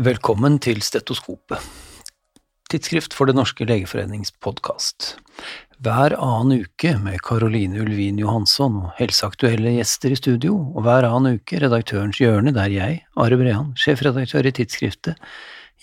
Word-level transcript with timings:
Velkommen 0.00 0.54
til 0.64 0.78
Stetoskopet, 0.80 1.60
tidsskrift 2.72 3.12
for 3.12 3.28
Det 3.28 3.34
norske 3.36 3.66
legeforenings 3.68 4.30
podkast. 4.40 5.10
Hver 5.84 6.14
annen 6.16 6.62
uke 6.64 6.94
med 7.02 7.20
Caroline 7.26 7.82
Ulvin 7.82 8.16
Johansson 8.16 8.78
og 8.80 8.94
helseaktuelle 8.96 9.74
gjester 9.74 10.14
i 10.14 10.16
studio, 10.16 10.56
og 10.72 10.88
hver 10.88 11.04
annen 11.04 11.36
uke 11.36 11.60
Redaktørens 11.60 12.16
hjørne, 12.16 12.54
der 12.56 12.72
jeg, 12.72 13.02
Are 13.20 13.36
Brean, 13.36 13.74
sjefredaktør 13.76 14.48
i 14.48 14.56
tidsskriftet, 14.56 15.20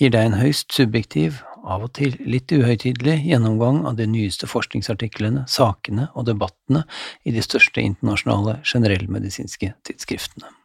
gir 0.02 0.16
deg 0.18 0.32
en 0.32 0.42
høyst 0.42 0.74
subjektiv, 0.74 1.44
av 1.62 1.86
og 1.86 1.94
til 2.02 2.18
litt 2.26 2.50
uhøytidelig 2.50 3.20
gjennomgang 3.22 3.84
av 3.86 4.02
de 4.02 4.10
nyeste 4.10 4.50
forskningsartiklene, 4.50 5.46
sakene 5.46 6.10
og 6.18 6.26
debattene 6.32 6.88
i 7.22 7.38
de 7.38 7.46
største 7.46 7.86
internasjonale 7.86 8.64
generellmedisinske 8.66 9.76
tidsskriftene. 9.86 10.58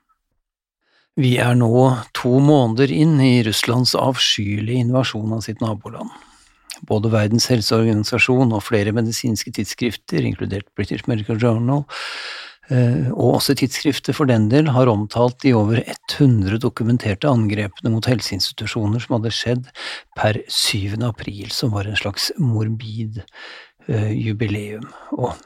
Vi 1.21 1.35
er 1.37 1.53
nå 1.61 1.69
to 2.17 2.39
måneder 2.41 2.93
inn 2.95 3.19
i 3.21 3.43
Russlands 3.45 3.93
avskyelige 3.99 4.81
invasjon 4.81 5.35
av 5.37 5.43
sitt 5.45 5.61
naboland. 5.61 6.09
Både 6.89 7.11
Verdens 7.13 7.51
helseorganisasjon 7.53 8.55
og 8.57 8.65
flere 8.65 8.95
medisinske 8.97 9.53
tidsskrifter, 9.53 10.25
inkludert 10.25 10.71
British 10.73 11.05
Medical 11.11 11.37
Journal, 11.37 11.85
eh, 12.73 13.13
og 13.13 13.37
også 13.43 13.59
tidsskrifter 13.61 14.17
for 14.17 14.31
den 14.33 14.49
del, 14.49 14.73
har 14.73 14.89
omtalt 14.89 15.37
de 15.45 15.53
over 15.53 15.85
100 15.85 16.57
dokumenterte 16.65 17.29
angrepene 17.29 17.93
mot 17.93 18.09
helseinstitusjoner 18.09 19.05
som 19.05 19.19
hadde 19.19 19.37
skjedd 19.37 19.69
per 20.17 20.41
7. 20.49 20.97
april, 21.05 21.53
som 21.53 21.77
var 21.77 21.93
en 21.93 22.01
slags 22.01 22.33
morbid 22.41 23.21
eh, 23.87 24.17
jubileum. 24.17 24.89
Og 25.21 25.37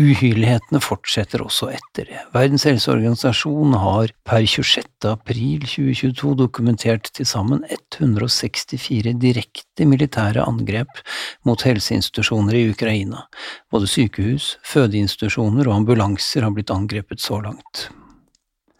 Uhyrlighetene 0.00 0.80
fortsetter 0.80 1.42
også 1.44 1.66
etter 1.74 2.06
det. 2.08 2.20
Verdens 2.32 2.64
helseorganisasjon 2.64 3.74
har 3.76 4.12
per 4.24 4.46
26. 4.48 4.86
april 5.10 5.66
2022 5.68 6.30
dokumentert 6.38 7.10
til 7.12 7.26
sammen 7.28 7.60
164 7.68 9.12
direkte 9.20 9.84
militære 9.84 10.46
angrep 10.48 11.02
mot 11.44 11.60
helseinstitusjoner 11.68 12.56
i 12.56 12.70
Ukraina. 12.72 13.26
Både 13.68 13.90
sykehus, 13.90 14.54
fødeinstitusjoner 14.64 15.68
og 15.68 15.82
ambulanser 15.82 16.46
har 16.46 16.54
blitt 16.56 16.72
angrepet 16.72 17.20
så 17.20 17.42
langt. 17.44 17.90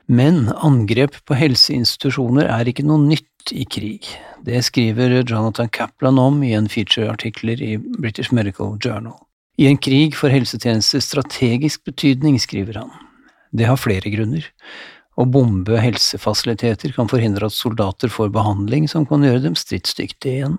Men 0.09 0.47
angrep 0.65 1.19
på 1.29 1.37
helseinstitusjoner 1.37 2.49
er 2.49 2.71
ikke 2.73 2.87
noe 2.89 3.05
nytt 3.05 3.53
i 3.53 3.67
krig. 3.69 4.09
Det 4.41 4.65
skriver 4.65 5.19
Jonathan 5.21 5.69
Kaplan 5.69 6.17
om 6.19 6.41
i 6.41 6.55
en 6.57 6.73
featureartikler 6.73 7.61
i 7.61 7.77
British 7.77 8.33
Medical 8.33 8.79
Journal. 8.81 9.21
I 9.61 9.69
en 9.69 9.79
krig 9.79 10.17
får 10.17 10.33
helsetjenester 10.33 11.03
strategisk 11.05 11.85
betydning, 11.85 12.39
skriver 12.41 12.81
han. 12.81 12.93
Det 13.53 13.69
har 13.69 13.81
flere 13.81 14.13
grunner. 14.13 14.47
Å 15.21 15.27
bombe 15.29 15.77
helsefasiliteter 15.77 16.95
kan 16.97 17.11
forhindre 17.11 17.51
at 17.51 17.57
soldater 17.57 18.09
får 18.13 18.31
behandling 18.33 18.87
som 18.89 19.05
kan 19.09 19.25
gjøre 19.27 19.43
dem 19.45 19.59
stridsdyktige 19.59 20.39
igjen. 20.39 20.57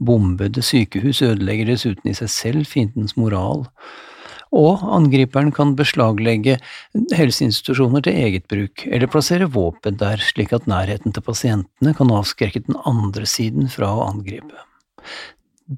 Bombede 0.00 0.64
sykehus 0.64 1.20
ødelegger 1.26 1.68
dessuten 1.68 2.08
i 2.08 2.16
seg 2.16 2.32
selv 2.32 2.70
fiendens 2.70 3.18
moral. 3.20 3.66
Og 4.52 4.80
angriperen 4.84 5.52
kan 5.52 5.74
beslaglegge 5.76 6.58
helseinstitusjoner 7.16 8.04
til 8.04 8.16
eget 8.16 8.48
bruk, 8.52 8.84
eller 8.88 9.12
plassere 9.12 9.48
våpen 9.48 10.00
der, 10.00 10.20
slik 10.20 10.52
at 10.56 10.68
nærheten 10.68 11.12
til 11.12 11.24
pasientene 11.24 11.94
kan 11.96 12.12
avskrekke 12.12 12.64
den 12.66 12.80
andre 12.88 13.28
siden 13.28 13.68
fra 13.72 13.92
å 13.92 14.08
angripe. 14.10 14.64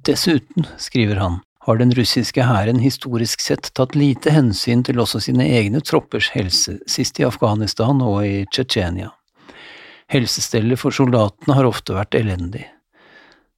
Dessuten, 0.07 0.67
skriver 0.79 1.23
han, 1.23 1.43
har 1.65 1.81
den 1.81 1.95
russiske 1.97 2.45
hæren 2.45 2.81
historisk 2.83 3.41
sett 3.41 3.71
tatt 3.79 3.97
lite 3.97 4.33
hensyn 4.35 4.83
til 4.85 5.01
også 5.01 5.23
sine 5.25 5.47
egne 5.49 5.81
troppers 5.81 6.29
helse, 6.35 6.77
sist 6.91 7.21
i 7.21 7.25
Afghanistan 7.25 8.03
og 8.05 8.21
i 8.27 8.45
Tsjetsjenia. 8.53 9.11
Helsestellet 10.13 10.81
for 10.81 10.93
soldatene 10.93 11.57
har 11.57 11.65
ofte 11.65 11.97
vært 11.97 12.17
elendig, 12.19 12.67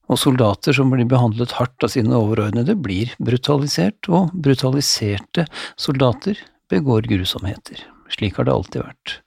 og 0.07 0.21
soldater 0.21 0.75
som 0.75 0.93
blir 0.93 1.07
behandlet 1.09 1.57
hardt 1.59 1.83
av 1.83 1.91
sine 1.91 2.15
overordnede, 2.15 2.77
blir 2.79 3.11
brutalisert, 3.19 4.07
og 4.07 4.31
brutaliserte 4.31 5.43
soldater 5.75 6.39
begår 6.71 7.09
grusomheter. 7.11 7.83
Slik 8.15 8.39
har 8.39 8.47
det 8.47 8.55
alltid 8.55 8.85
vært. 8.87 9.17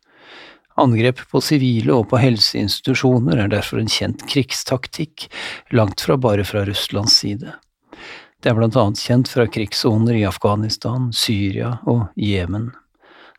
Angrep 0.80 1.20
på 1.28 1.42
sivile 1.44 1.92
og 1.92 2.06
på 2.08 2.20
helseinstitusjoner 2.22 3.42
er 3.42 3.50
derfor 3.52 3.82
en 3.82 3.92
kjent 3.92 4.24
krigstaktikk, 4.30 5.28
langt 5.76 6.00
fra 6.00 6.16
bare 6.16 6.46
fra 6.48 6.64
Russlands 6.64 7.20
side. 7.20 7.52
Det 8.40 8.48
er 8.48 8.56
blant 8.56 8.76
annet 8.80 9.00
kjent 9.04 9.28
fra 9.28 9.44
krigssoner 9.52 10.16
i 10.16 10.24
Afghanistan, 10.24 11.10
Syria 11.12 11.74
og 11.84 12.06
Jemen. 12.16 12.70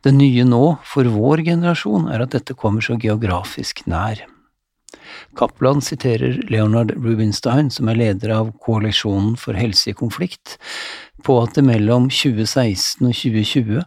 Det 0.06 0.14
nye 0.14 0.46
nå, 0.46 0.76
for 0.86 1.10
vår 1.10 1.42
generasjon, 1.48 2.06
er 2.14 2.22
at 2.22 2.36
dette 2.36 2.54
kommer 2.58 2.86
så 2.86 2.98
geografisk 3.02 3.82
nær. 3.90 4.22
Kaplan 5.38 5.82
siterer 5.82 6.42
Leonard 6.52 6.94
Rubinstein, 6.98 7.70
som 7.74 7.90
er 7.90 7.98
leder 7.98 8.34
av 8.36 8.52
Koalisjonen 8.62 9.38
for 9.42 9.58
helse 9.58 9.90
i 9.90 9.98
konflikt, 9.98 10.58
på 11.26 11.38
at 11.42 11.58
det 11.58 11.64
mellom 11.66 12.10
2016 12.14 13.06
og 13.08 13.16
2020 13.16 13.82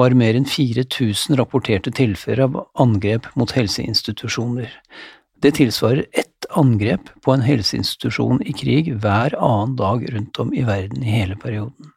var 0.00 0.16
mer 0.16 0.38
enn 0.38 0.48
4000 0.48 1.36
rapporterte 1.40 1.92
tilfeller 1.92 2.46
av 2.46 2.60
angrep 2.80 3.28
mot 3.36 3.52
helseinstitusjoner. 3.56 4.72
Det 5.44 5.56
tilsvarer 5.58 6.06
angrep 6.58 7.10
på 7.24 7.34
en 7.34 7.44
helseinstitusjon 7.44 8.42
i 8.46 8.54
krig 8.56 8.90
hver 9.02 9.36
annen 9.38 9.76
dag 9.78 10.04
rundt 10.14 10.40
om 10.42 10.52
i 10.54 10.64
verden 10.66 11.04
i 11.04 11.16
hele 11.18 11.36
perioden. 11.40 11.92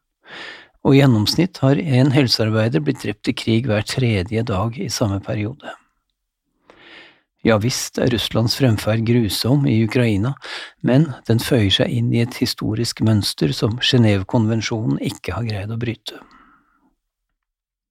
Og 0.85 0.95
i 0.95 1.01
gjennomsnitt 1.01 1.59
har 1.63 1.79
en 1.79 2.13
helsearbeider 2.13 2.83
blitt 2.83 3.03
drept 3.03 3.27
i 3.31 3.35
krig 3.35 3.67
hver 3.67 3.83
tredje 3.87 4.43
dag 4.47 4.77
i 4.79 4.89
samme 4.93 5.19
periode. 5.23 5.73
Ja 7.45 7.55
visst 7.61 7.99
er 8.01 8.09
Russlands 8.11 8.57
fremferd 8.59 9.05
grusom 9.07 9.67
i 9.69 9.77
Ukraina, 9.85 10.33
men 10.83 11.11
den 11.29 11.39
føyer 11.39 11.71
seg 11.79 11.93
inn 11.93 12.09
i 12.15 12.23
et 12.23 12.39
historisk 12.41 13.03
mønster 13.05 13.53
som 13.55 13.77
Genévekonvensjonen 13.79 14.97
ikke 15.05 15.37
har 15.37 15.45
greid 15.47 15.71
å 15.71 15.79
bryte. 15.79 16.17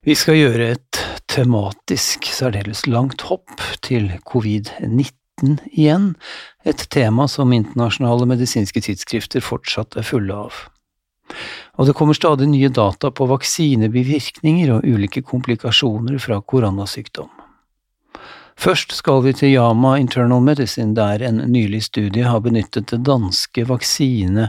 Vi 0.06 0.14
skal 0.18 0.38
gjøre 0.38 0.66
et 0.76 1.00
tematisk 1.30 2.28
særdeles 2.30 2.84
langt 2.86 3.24
hopp 3.26 3.62
til 3.86 4.10
covid-19 4.28 5.14
igjen, 5.42 6.14
et 6.64 6.88
tema 6.90 7.28
som 7.28 7.52
internasjonale 7.52 8.26
medisinske 8.26 8.80
tidsskrifter 8.80 9.44
fortsatt 9.44 9.96
er 9.96 10.06
fulle 10.06 10.34
av. 10.46 10.62
Og 11.76 11.88
det 11.88 11.96
kommer 11.98 12.16
stadig 12.16 12.48
nye 12.48 12.70
data 12.70 13.10
på 13.10 13.26
vaksinebivirkninger 13.28 14.72
og 14.76 14.86
ulike 14.86 15.22
komplikasjoner 15.26 16.18
fra 16.22 16.40
koronasykdom. 16.40 17.28
Først 18.56 18.94
skal 18.96 19.20
vi 19.26 19.34
til 19.36 19.52
Yama 19.52 19.98
Internal 20.00 20.40
Medicine, 20.40 20.94
der 20.96 21.20
en 21.28 21.42
nylig 21.52 21.82
studie 21.90 22.24
har 22.24 22.40
benyttet 22.40 22.88
det 22.92 23.02
danske 23.04 23.66
vaksine- 23.68 24.48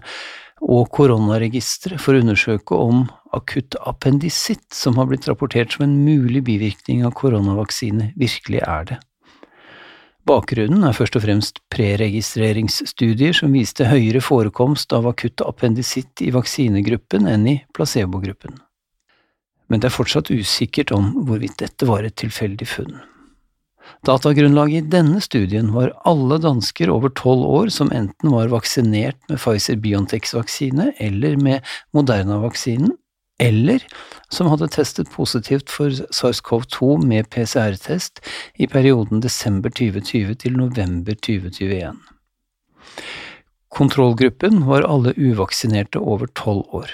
og 0.62 0.88
koronaregisteret 0.96 2.02
for 2.02 2.16
å 2.16 2.22
undersøke 2.24 2.78
om 2.78 3.04
akutt 3.36 3.76
appendisitt, 3.86 4.66
som 4.74 4.96
har 4.98 5.06
blitt 5.06 5.28
rapportert 5.30 5.76
som 5.76 5.86
en 5.86 6.00
mulig 6.06 6.42
bivirkning 6.48 7.04
av 7.06 7.14
koronavaksine, 7.20 8.14
virkelig 8.18 8.64
er 8.66 8.90
det. 8.90 8.98
Bakgrunnen 10.28 10.84
er 10.84 10.96
først 10.96 11.16
og 11.16 11.24
fremst 11.24 11.60
preregistreringsstudier 11.72 13.36
som 13.38 13.54
viste 13.56 13.86
høyere 13.88 14.20
forekomst 14.24 14.92
av 14.96 15.08
akutt 15.08 15.40
appendisitt 15.46 16.20
i 16.26 16.34
vaksinegruppen 16.36 17.30
enn 17.32 17.46
i 17.48 17.54
placebogruppen. 17.78 18.58
Men 19.72 19.80
det 19.84 19.88
er 19.88 19.96
fortsatt 19.96 20.32
usikkert 20.32 20.92
om 20.96 21.14
hvorvidt 21.28 21.60
dette 21.62 21.88
var 21.88 22.04
et 22.04 22.18
tilfeldig 22.20 22.68
funn. 22.68 22.98
Datagrunnlaget 24.04 24.84
i 24.84 24.92
denne 24.98 25.22
studien 25.24 25.72
var 25.72 25.94
alle 26.10 26.42
dansker 26.44 26.92
over 26.92 27.14
tolv 27.16 27.48
år 27.48 27.72
som 27.72 27.92
enten 27.96 28.34
var 28.34 28.52
vaksinert 28.52 29.20
med 29.32 29.40
Pfizer-Biontechs 29.40 30.36
vaksine 30.36 30.92
eller 31.04 31.40
med 31.40 31.64
Moderna-vaksinen, 31.96 32.92
eller 33.38 33.84
som 34.30 34.48
hadde 34.48 34.68
testet 34.74 35.12
positivt 35.12 35.70
for 35.72 35.90
SARS-CoV-2 35.90 37.06
med 37.06 37.30
PCR-test 37.30 38.22
i 38.56 38.68
perioden 38.68 39.22
desember 39.24 39.70
2020 39.70 40.36
til 40.44 40.58
november 40.58 41.16
2021. 41.16 42.00
Kontrollgruppen 43.78 44.64
var 44.66 44.88
alle 44.88 45.14
uvaksinerte 45.18 46.02
over 46.02 46.32
tolv 46.34 46.66
år. 46.76 46.92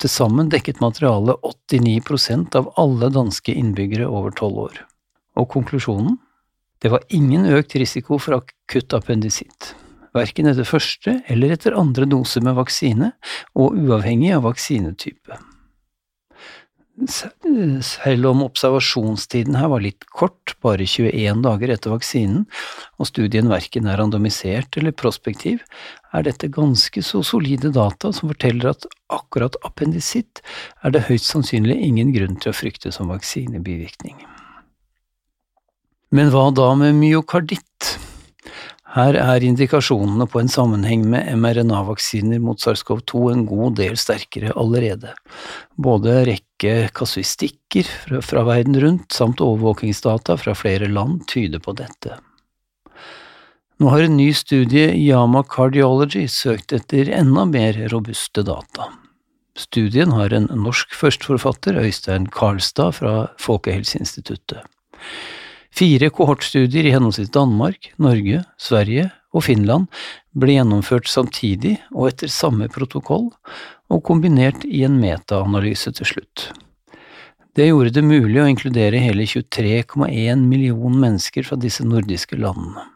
Til 0.00 0.12
sammen 0.12 0.48
dekket 0.52 0.80
materialet 0.80 1.42
89% 1.68 2.56
av 2.56 2.70
alle 2.80 3.10
danske 3.12 3.52
innbyggere 3.52 4.08
over 4.08 4.32
tolv 4.36 4.64
år. 4.70 4.80
Og 5.36 5.50
konklusjonen? 5.52 6.16
Det 6.80 6.88
var 6.88 7.04
ingen 7.12 7.44
økt 7.50 7.74
risiko 7.76 8.16
for 8.16 8.40
akutt 8.40 8.94
appendisitt 8.96 9.74
verken 10.16 10.48
etter 10.50 10.66
første 10.66 11.20
eller 11.30 11.54
etter 11.54 11.76
andre 11.78 12.08
dose 12.10 12.42
med 12.42 12.56
vaksine, 12.58 13.12
og 13.54 13.78
uavhengig 13.78 14.32
av 14.34 14.46
vaksinetype 14.48 15.38
selv 17.08 18.26
om 18.28 18.42
observasjonstiden 18.44 19.56
her 19.56 19.70
var 19.72 19.80
litt 19.84 20.04
kort, 20.12 20.54
bare 20.64 20.84
21 20.84 21.40
dager 21.44 21.72
etter 21.72 21.94
vaksinen, 21.94 22.44
og 23.00 23.08
studien 23.08 23.48
verken 23.50 23.88
er 23.88 24.00
randomisert 24.00 24.76
eller 24.76 24.92
prospektiv, 24.92 25.62
er 26.12 26.26
dette 26.26 26.50
ganske 26.52 27.02
så 27.06 27.22
solide 27.24 27.70
data 27.72 28.12
som 28.12 28.32
forteller 28.32 28.72
at 28.72 28.86
akkurat 29.14 29.56
appendisitt 29.66 30.42
er 30.84 30.92
det 30.94 31.06
høyst 31.08 31.30
sannsynlig 31.30 31.78
ingen 31.78 32.12
grunn 32.16 32.36
til 32.42 32.52
å 32.52 32.58
frykte 32.58 32.92
som 32.92 33.12
vaksinebivirkning. 33.12 34.18
Men 36.10 36.32
hva 36.34 36.48
da 36.50 36.72
med 36.74 36.98
myokarditt? 36.98 37.94
Her 38.90 39.14
er 39.14 39.44
indikasjonene 39.46 40.26
på 40.26 40.40
en 40.40 40.48
sammenheng 40.50 41.04
med 41.12 41.28
mRNA-vaksiner 41.38 42.40
mot 42.42 42.58
SARS-CoV-2 42.58 43.20
en 43.30 43.44
god 43.46 43.76
del 43.78 43.94
sterkere 44.00 44.50
allerede. 44.58 45.12
Både 45.78 46.24
rekke 46.26 46.88
kasuistikker 46.96 47.86
fra, 48.18 48.42
verden 48.48 48.80
rundt 48.82 49.14
samt 49.14 49.42
overvåkingsdata 49.46 50.34
fra 50.42 50.56
flere 50.58 50.90
land 50.90 51.22
tyder 51.30 51.62
på 51.62 51.76
dette. 51.78 52.18
Nå 53.80 53.94
har 53.94 54.08
en 54.08 54.18
ny 54.18 54.32
studie 54.36 54.90
Yama 54.98 55.44
Cardiology 55.46 56.26
søkt 56.28 56.74
etter 56.74 57.12
enda 57.14 57.46
mer 57.48 57.78
robuste 57.94 58.42
data. 58.44 58.90
Studien 59.56 60.10
har 60.16 60.34
en 60.34 60.50
norsk 60.50 60.98
førsteforfatter, 60.98 61.78
Øystein 61.78 62.26
Karlstad 62.34 62.98
fra 62.98 63.14
Folkehelseinstituttet. 63.38 64.66
Fire 65.70 66.10
kohortstudier 66.10 66.86
i 66.86 66.92
henholdsvis 66.94 67.30
Danmark, 67.34 67.92
Norge, 68.02 68.42
Sverige 68.60 69.10
og 69.30 69.44
Finland 69.46 69.86
ble 70.36 70.56
gjennomført 70.56 71.08
samtidig 71.10 71.76
og 71.94 72.10
etter 72.10 72.32
samme 72.32 72.68
protokoll, 72.72 73.30
og 73.90 74.02
kombinert 74.06 74.64
i 74.66 74.84
en 74.86 74.98
metaanalyse 75.02 75.92
til 75.98 76.06
slutt. 76.06 76.50
Det 77.58 77.66
gjorde 77.66 77.94
det 77.96 78.06
mulig 78.06 78.38
å 78.38 78.46
inkludere 78.46 79.00
hele 79.02 79.26
23,1 79.26 80.44
millioner 80.46 81.02
mennesker 81.02 81.46
fra 81.46 81.58
disse 81.58 81.86
nordiske 81.86 82.38
landene. 82.38 82.86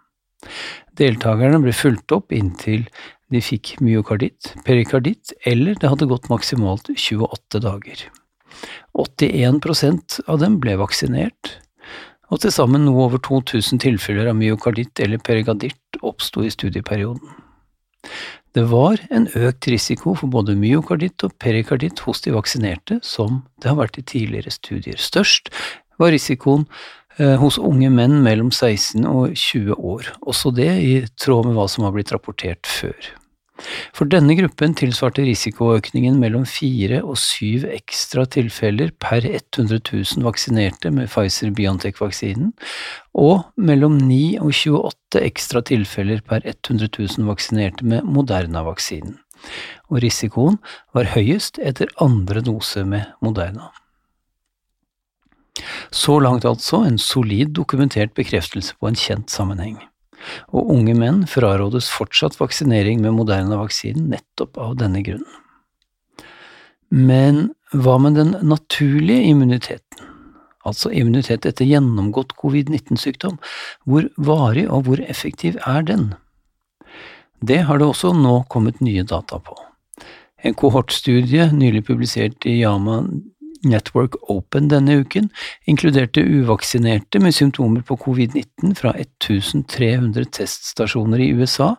Deltakerne 0.99 1.59
ble 1.62 1.73
fulgt 1.75 2.15
opp 2.15 2.35
inntil 2.35 2.85
de 3.32 3.41
fikk 3.43 3.75
myokarditt, 3.82 4.53
perikarditt 4.67 5.32
eller 5.49 5.79
det 5.81 5.91
hadde 5.91 6.06
gått 6.11 6.31
maksimalt 6.31 6.93
28 6.94 7.62
dager. 7.65 8.05
81% 8.94 10.20
av 10.31 10.38
dem 10.44 10.61
ble 10.62 10.77
vaksinert, 10.79 11.56
og 12.32 12.41
til 12.43 12.53
sammen 12.55 12.87
noe 12.87 13.06
over 13.09 13.21
2000 13.23 13.82
tilfeller 13.85 14.31
av 14.31 14.38
myokarditt 14.38 15.00
eller 15.05 15.23
perikarditt 15.23 16.00
oppsto 16.03 16.44
i 16.44 16.53
studieperioden. 16.53 17.41
Det 18.55 18.65
var 18.71 19.00
en 19.11 19.26
økt 19.35 19.67
risiko 19.67 20.15
for 20.15 20.31
både 20.31 20.55
myokarditt 20.59 21.25
og 21.26 21.35
perikarditt 21.43 22.05
hos 22.06 22.23
de 22.23 22.35
vaksinerte, 22.37 23.00
som 23.03 23.43
det 23.62 23.73
har 23.73 23.81
vært 23.81 23.99
i 23.99 24.06
tidligere 24.06 24.53
studier. 24.55 25.00
Størst 25.00 25.50
var 25.99 26.15
risikoen 26.15 26.69
eh, 27.19 27.35
hos 27.41 27.59
unge 27.59 27.91
menn 27.91 28.21
mellom 28.23 28.53
16 28.55 29.03
og 29.11 29.35
20 29.35 29.75
år, 29.75 30.15
også 30.23 30.55
det 30.55 30.70
i 30.85 30.94
tråd 31.19 31.50
med 31.50 31.59
hva 31.59 31.67
som 31.70 31.88
har 31.88 31.97
blitt 31.97 32.15
rapportert 32.15 32.70
før. 32.70 33.15
For 33.95 34.11
denne 34.11 34.35
gruppen 34.35 34.73
tilsvarte 34.75 35.23
risikoøkningen 35.23 36.17
mellom 36.19 36.43
fire 36.49 37.01
og 37.06 37.15
syv 37.23 37.69
ekstra 37.71 38.25
tilfeller 38.27 38.91
per 38.99 39.23
100 39.23 39.79
000 39.79 40.25
vaksinerte 40.27 40.91
med 40.95 41.06
Pfizer-Biontech-vaksinen, 41.12 42.51
og 43.15 43.45
mellom 43.55 44.01
9 44.01 44.41
og 44.43 44.51
28 44.51 45.23
ekstra 45.23 45.62
tilfeller 45.71 46.25
per 46.27 46.43
100 46.43 46.91
000 46.99 47.31
vaksinerte 47.31 47.87
med 47.87 48.03
Moderna-vaksinen. 48.03 49.21
Og 49.93 50.03
risikoen 50.03 50.59
var 50.97 51.12
høyest 51.15 51.61
etter 51.62 51.93
andre 52.03 52.43
dose 52.43 52.83
med 52.89 53.06
Moderna. 53.23 53.71
Så 55.95 56.19
langt 56.19 56.45
altså 56.49 56.83
en 56.83 56.99
solid 56.99 57.55
dokumentert 57.55 58.17
bekreftelse 58.19 58.75
på 58.81 58.91
en 58.91 58.99
kjent 58.99 59.31
sammenheng 59.31 59.79
og 60.53 60.71
unge 60.75 60.94
menn 60.99 61.25
frarådes 61.31 61.88
fortsatt 61.93 62.38
vaksinering 62.41 63.03
med 63.05 63.17
Moderna-vaksinen 63.19 64.11
nettopp 64.12 64.59
av 64.61 64.76
denne 64.81 65.03
grunnen. 65.06 65.41
Men 66.94 67.49
hva 67.75 67.97
med 67.99 68.15
den 68.19 68.37
naturlige 68.47 69.31
immuniteten, 69.32 70.11
altså 70.65 70.93
immunitet 70.94 71.47
etter 71.49 71.67
gjennomgått 71.67 72.37
covid-19-sykdom, 72.38 73.41
hvor 73.85 74.06
varig 74.17 74.69
og 74.71 74.87
hvor 74.87 75.03
effektiv 75.03 75.59
er 75.67 75.82
den? 75.88 76.12
Det 77.44 77.65
har 77.69 77.81
det 77.81 77.88
også 77.88 78.15
nå 78.17 78.44
kommet 78.53 78.81
nye 78.85 79.03
data 79.05 79.41
på. 79.43 79.56
En 80.44 80.55
kohortstudie 80.55 81.49
nylig 81.56 81.87
publisert 81.88 82.47
i 82.47 82.59
Yama 82.61 83.03
Network 83.69 84.17
Open 84.31 84.69
denne 84.73 85.01
uken 85.03 85.31
inkluderte 85.71 86.23
uvaksinerte 86.23 87.21
med 87.23 87.35
symptomer 87.37 87.85
på 87.87 87.97
covid-19 88.05 88.77
fra 88.79 88.95
1300 88.99 90.31
teststasjoner 90.39 91.23
i 91.25 91.33
USA 91.35 91.75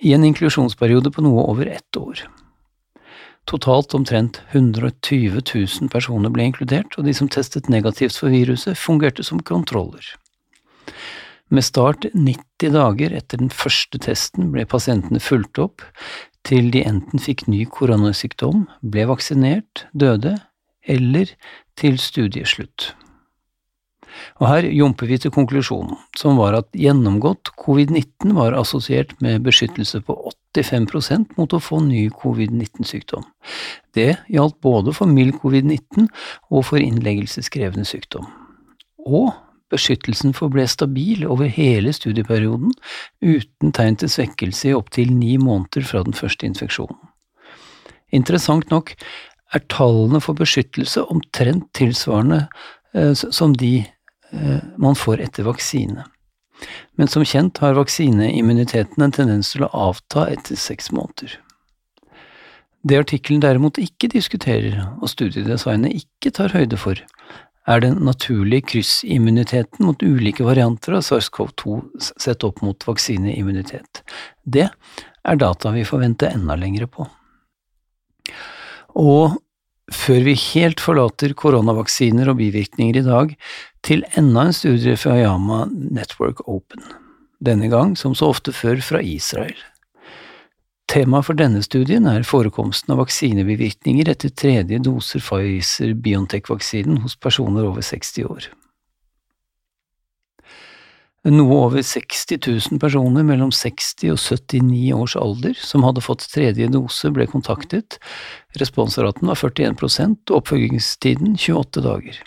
i 0.00 0.14
en 0.16 0.24
inklusjonsperiode 0.24 1.12
på 1.12 1.24
noe 1.24 1.44
over 1.52 1.68
ett 1.70 1.96
år. 1.96 2.24
Totalt 3.50 3.94
omtrent 3.94 4.40
120 4.50 5.40
000 5.54 5.90
personer 5.92 6.32
ble 6.32 6.46
inkludert, 6.50 6.94
og 6.98 7.06
de 7.08 7.14
som 7.16 7.28
testet 7.28 7.70
negativt 7.72 8.16
for 8.20 8.32
viruset, 8.32 8.78
fungerte 8.78 9.24
som 9.26 9.40
kontroller. 9.42 10.04
Med 11.50 11.66
start 11.66 12.06
90 12.14 12.76
dager 12.76 13.16
etter 13.16 13.40
den 13.40 13.50
første 13.50 13.98
testen 13.98 14.52
ble 14.54 14.62
pasientene 14.70 15.18
fulgt 15.18 15.58
opp 15.58 15.82
til 16.46 16.70
de 16.70 16.84
enten 16.86 17.20
fikk 17.20 17.48
ny 17.50 17.64
koronasykdom, 17.66 18.68
ble 18.86 19.08
vaksinert, 19.10 19.86
døde 19.90 20.36
eller 20.86 21.34
til 21.78 21.98
studieslutt. 22.00 22.92
Og 24.40 24.46
her 24.48 24.66
jumper 24.74 25.08
vi 25.10 25.18
til 25.20 25.32
konklusjonen, 25.34 25.98
som 26.18 26.38
var 26.40 26.56
at 26.58 26.68
gjennomgått 26.76 27.52
covid-19 27.60 28.34
var 28.36 28.56
assosiert 28.58 29.14
med 29.22 29.44
beskyttelse 29.46 30.00
på 30.06 30.16
85% 30.56 31.36
mot 31.38 31.52
å 31.54 31.62
få 31.62 31.80
ny 31.84 32.08
covid-19-sykdom. 32.22 33.26
Det 33.94 34.16
gjaldt 34.32 34.58
både 34.64 34.94
for 34.96 35.10
mild 35.10 35.36
covid-19 35.42 36.08
og 36.50 36.66
for 36.66 36.82
innleggelseskrevende 36.82 37.86
sykdom. 37.88 38.26
Og 39.06 39.30
beskyttelsen 39.70 40.34
forble 40.34 40.66
stabil 40.66 41.22
over 41.30 41.46
hele 41.46 41.92
studieperioden, 41.94 42.74
uten 43.22 43.72
tegn 43.76 44.00
til 44.00 44.10
svekkelse 44.10 44.72
i 44.72 44.76
opptil 44.76 45.14
ni 45.14 45.36
måneder 45.38 45.86
fra 45.86 46.02
den 46.06 46.16
første 46.16 46.48
infeksjonen. 46.50 46.98
Interessant 48.10 48.72
nok 48.72 48.96
er 49.54 49.64
tallene 49.72 50.20
for 50.22 50.38
beskyttelse 50.38 51.02
omtrent 51.10 51.66
tilsvarende 51.76 52.44
eh, 52.94 53.12
som 53.14 53.54
de 53.56 53.80
eh, 53.82 54.64
man 54.78 54.98
får 54.98 55.22
etter 55.26 55.46
vaksine. 55.48 56.06
Men 57.00 57.08
som 57.08 57.24
kjent 57.24 57.58
har 57.62 57.78
vaksineimmuniteten 57.78 59.02
en 59.02 59.14
tendens 59.14 59.54
til 59.54 59.64
å 59.64 59.72
avta 59.88 60.26
etter 60.30 60.58
seks 60.60 60.90
måneder. 60.92 61.38
Det 62.86 62.96
artikkelen 62.96 63.42
derimot 63.44 63.80
ikke 63.80 64.08
diskuterer, 64.12 64.78
og 65.00 65.10
studiedesignet 65.12 65.98
ikke 65.98 66.32
tar 66.36 66.54
høyde 66.56 66.78
for, 66.80 67.00
er 67.68 67.82
den 67.84 67.98
naturlige 68.06 68.70
kryssimmuniteten 68.72 69.84
mot 69.84 70.00
ulike 70.02 70.44
varianter 70.46 70.96
av 70.96 71.04
SARS-CoV-2 71.04 71.76
sett 72.00 72.44
opp 72.46 72.62
mot 72.64 72.86
vaksineimmunitet. 72.88 74.00
Det 74.42 74.70
er 74.70 75.40
data 75.40 75.72
vi 75.74 75.84
får 75.84 76.02
vente 76.06 76.30
enda 76.32 76.56
lengre 76.58 76.88
på. 76.90 77.04
Og 78.98 79.36
før 79.90 80.22
vi 80.26 80.36
helt 80.38 80.80
forlater 80.82 81.34
koronavaksiner 81.38 82.30
og 82.30 82.38
bivirkninger 82.40 83.00
i 83.00 83.06
dag, 83.06 83.34
til 83.86 84.04
enda 84.18 84.46
en 84.48 84.56
studie 84.56 84.96
fra 85.00 85.16
Yama 85.18 85.64
Network 85.70 86.44
Open, 86.46 86.82
denne 87.42 87.70
gang 87.72 87.96
som 87.98 88.14
så 88.14 88.30
ofte 88.30 88.54
før 88.54 88.82
fra 88.84 89.02
Israel. 89.02 89.56
Temaet 90.90 91.28
for 91.28 91.38
denne 91.38 91.60
studien 91.62 92.08
er 92.10 92.26
forekomsten 92.26 92.90
av 92.94 93.04
vaksinebivirkninger 93.04 94.10
etter 94.10 94.32
tredje 94.34 94.80
doser 94.82 95.22
Pfizer-Biontech-vaksinen 95.22 97.04
hos 97.04 97.14
personer 97.14 97.68
over 97.68 97.84
60 97.86 98.26
år. 98.26 98.48
Noe 101.28 101.56
over 101.66 101.82
60 101.84 102.38
000 102.46 102.80
personer 102.80 103.24
mellom 103.28 103.50
60 103.52 104.14
og 104.14 104.18
79 104.22 104.92
års 104.96 105.16
alder 105.20 105.58
som 105.60 105.84
hadde 105.84 106.00
fått 106.00 106.24
tredje 106.32 106.68
dose, 106.72 107.10
ble 107.12 107.26
kontaktet. 107.28 107.98
Responsraten 108.56 109.28
var 109.28 109.36
41% 109.36 110.32
og 110.32 110.38
oppfølgingstiden 110.38 111.36
28 111.36 111.84
dager. 111.84 112.22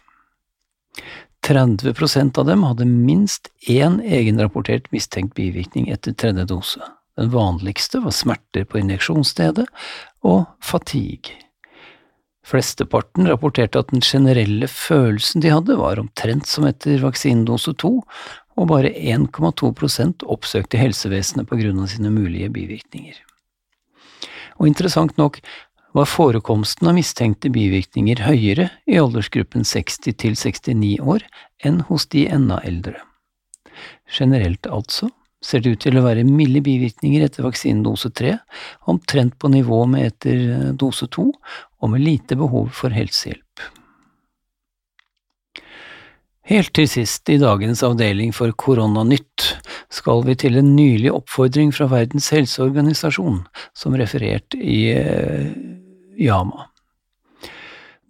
30% 1.43 2.37
av 2.39 2.45
dem 2.47 2.61
hadde 2.63 2.85
minst 2.87 3.49
én 3.67 3.97
egenrapportert 4.05 4.91
mistenkt 4.93 5.33
bivirkning 5.35 5.89
etter 5.91 6.13
tredje 6.13 6.45
dose. 6.53 6.85
Den 7.17 7.33
vanligste 7.33 7.99
var 8.05 8.13
smerter 8.13 8.63
på 8.69 8.77
injeksjonsstedet 8.79 9.65
og 10.21 10.45
fatigue. 10.61 11.33
Flesteparten 12.43 13.27
rapporterte 13.29 13.79
at 13.79 13.91
den 13.93 14.03
generelle 14.03 14.67
følelsen 14.67 15.43
de 15.43 15.51
hadde, 15.53 15.77
var 15.79 16.01
omtrent 16.01 16.47
som 16.49 16.65
etter 16.67 16.99
vaksinedose 16.99 17.71
to, 17.79 18.01
og 18.59 18.69
bare 18.69 18.91
1,2% 18.93 20.25
oppsøkte 20.29 20.79
helsevesenet 20.81 21.49
på 21.49 21.59
grunn 21.59 21.81
av 21.83 21.91
sine 21.93 22.11
mulige 22.13 22.51
bivirkninger. 22.53 23.15
Og 24.59 24.69
interessant 24.69 25.17
nok 25.17 25.39
var 25.93 26.09
forekomsten 26.09 26.89
av 26.89 26.97
mistenkte 26.97 27.51
bivirkninger 27.53 28.23
høyere 28.25 28.69
i 28.89 28.97
aldersgruppen 29.01 29.65
60 29.67 30.15
til 30.21 30.37
69 30.37 30.95
år 31.01 31.25
enn 31.65 31.83
hos 31.89 32.07
de 32.13 32.25
enda 32.29 32.59
eldre. 32.65 32.97
Generelt 34.09 34.69
altså 34.69 35.09
ser 35.43 35.61
det 35.61 35.75
ut 35.75 35.83
til 35.85 35.99
å 35.99 36.05
være 36.05 36.23
milde 36.25 36.63
bivirkninger 36.63 37.25
etter 37.25 37.45
vaksinedose 37.45 38.13
3, 38.15 38.35
omtrent 38.89 39.35
på 39.37 39.51
nivå 39.51 39.83
med 39.91 40.07
etter 40.07 40.73
dose 40.79 41.09
2, 41.11 41.25
og 41.83 41.91
med 41.91 42.05
lite 42.05 42.37
behov 42.39 42.71
for 42.73 42.95
helsehjelp. 42.95 43.65
Helt 46.43 46.73
til 46.75 46.89
sist 46.91 47.29
i 47.31 47.37
dagens 47.39 47.79
avdeling 47.87 48.33
for 48.35 48.51
Koronanytt 48.59 49.45
skal 49.93 50.25
vi 50.27 50.35
til 50.35 50.57
en 50.59 50.73
nylig 50.75 51.13
oppfordring 51.13 51.71
fra 51.71 51.87
Verdens 51.87 52.27
helseorganisasjon, 52.35 53.45
som 53.71 53.95
referert 53.95 54.57
i 54.59 54.91
eh, 54.91 55.53
Yama. 56.19 56.67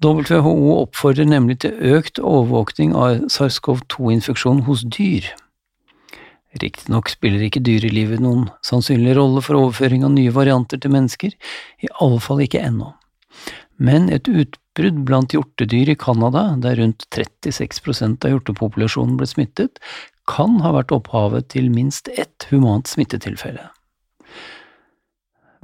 WHO 0.03 0.55
oppfordrer 0.79 1.29
nemlig 1.29 1.59
til 1.61 1.77
økt 1.93 2.17
overvåkning 2.17 2.95
av 2.97 3.21
SARS-CoV-2-infeksjon 3.29 4.65
hos 4.65 4.81
dyr. 4.97 5.29
Riktignok 6.57 7.13
spiller 7.13 7.45
ikke 7.45 7.61
dyrelivet 7.63 8.21
noen 8.21 8.49
sannsynlig 8.65 9.13
rolle 9.17 9.45
for 9.45 9.61
overføring 9.61 10.03
av 10.05 10.17
nye 10.17 10.33
varianter 10.33 10.81
til 10.81 10.93
mennesker, 10.93 11.37
i 11.85 11.93
alle 12.01 12.19
fall 12.21 12.41
ikke 12.43 12.65
ennå. 12.65 12.91
Men 13.77 14.09
et 14.13 14.25
utbrudd 14.73 15.05
blant 15.05 15.33
hjortedyr 15.33 15.89
i 15.89 15.95
Canada, 15.95 16.55
der 16.57 16.75
rundt 16.75 17.05
36% 17.13 18.25
av 18.25 18.31
hjortepopulasjonen 18.31 19.17
ble 19.17 19.27
smittet, 19.27 19.79
kan 20.25 20.61
ha 20.61 20.71
vært 20.73 20.91
opphavet 20.91 21.49
til 21.49 21.69
minst 21.69 22.07
ett 22.09 22.47
humant 22.49 22.87
smittetilfelle. 22.87 23.69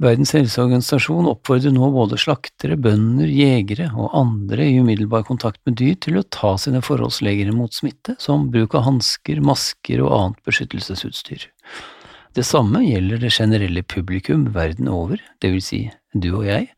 Verdens 0.00 0.32
helseorganisasjon 0.32 1.28
oppfordrer 1.28 1.74
nå 1.74 1.90
både 1.92 2.16
slaktere, 2.16 2.76
bønder, 2.76 3.28
jegere 3.28 3.90
og 3.92 4.14
andre 4.16 4.64
i 4.64 4.78
umiddelbar 4.80 5.26
kontakt 5.28 5.60
med 5.66 5.76
dyr 5.76 5.98
til 6.00 6.16
å 6.16 6.24
ta 6.24 6.56
sine 6.56 6.80
forholdslegere 6.80 7.52
mot 7.52 7.74
smitte, 7.74 8.16
som 8.18 8.48
bruk 8.50 8.74
av 8.74 8.86
hansker, 8.86 9.42
masker 9.44 10.00
og 10.00 10.14
annet 10.16 10.40
beskyttelsesutstyr. 10.48 11.50
Det 12.32 12.46
samme 12.46 12.80
gjelder 12.86 13.20
det 13.20 13.34
generelle 13.34 13.82
publikum 13.82 14.48
verden 14.54 14.88
over, 14.88 15.20
vil 15.42 15.60
si 15.60 15.90
du 16.12 16.30
og 16.32 16.46
jeg, 16.48 16.70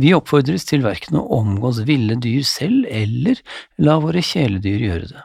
vi 0.00 0.14
oppfordres 0.16 0.66
til 0.66 0.82
verken 0.82 1.20
å 1.20 1.26
omgås 1.38 1.82
ville 1.86 2.16
dyr 2.18 2.42
selv 2.46 2.88
eller 2.90 3.38
la 3.78 3.98
våre 4.02 4.22
kjæledyr 4.26 4.86
gjøre 4.88 5.10
det. 5.12 5.24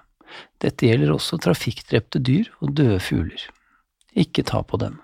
Dette 0.62 0.90
gjelder 0.90 1.14
også 1.14 1.40
trafikkdrepte 1.42 2.22
dyr 2.22 2.50
og 2.62 2.74
døde 2.78 3.00
fugler. 3.02 3.44
Ikke 4.18 4.46
ta 4.46 4.62
på 4.66 4.80
dem. 4.82 5.00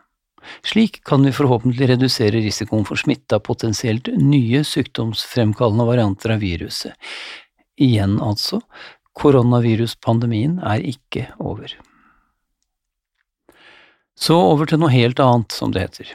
Slik 0.65 1.00
kan 1.07 1.24
vi 1.24 1.31
forhåpentlig 1.33 1.88
redusere 1.93 2.41
risikoen 2.43 2.83
for 2.88 3.00
smitte 3.00 3.38
av 3.38 3.45
potensielt 3.48 4.10
nye 4.19 4.63
sykdomsfremkallende 4.67 5.88
varianter 5.88 6.36
av 6.36 6.43
viruset. 6.43 6.98
Igjen 7.79 8.19
altså, 8.22 8.60
koronaviruspandemien 9.17 10.60
er 10.67 10.83
ikke 10.93 11.29
over. 11.39 11.72
Så 14.13 14.36
over 14.38 14.69
til 14.69 14.81
noe 14.83 14.93
helt 14.93 15.22
annet, 15.24 15.55
som 15.55 15.72
det 15.74 15.88
heter 15.88 16.12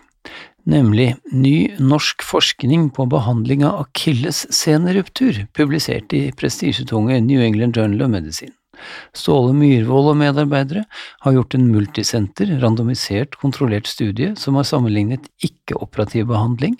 nemlig 0.69 1.17
Ny 1.33 1.75
norsk 1.81 2.23
forskning 2.27 2.91
på 2.97 3.09
behandling 3.11 3.65
av 3.67 3.87
akillesseneruptur, 3.87 5.47
publisert 5.57 6.13
i 6.17 6.29
prestisjetunge 6.37 7.21
New 7.25 7.43
England 7.43 7.77
Journal 7.77 8.05
of 8.07 8.13
Medicine. 8.13 8.53
Ståle 9.17 9.55
Myhrvold 9.59 10.13
og 10.13 10.19
medarbeidere 10.21 10.85
har 11.25 11.35
gjort 11.35 11.57
en 11.57 11.67
multisenter, 11.73 12.53
randomisert, 12.63 13.35
kontrollert 13.41 13.89
studie 13.91 14.37
som 14.39 14.59
har 14.59 14.69
sammenlignet 14.69 15.27
ikke-operativ 15.43 16.29
behandling 16.31 16.77